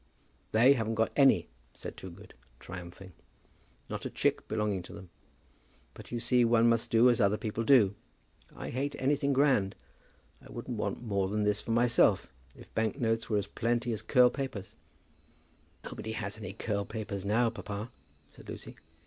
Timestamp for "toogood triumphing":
1.95-3.13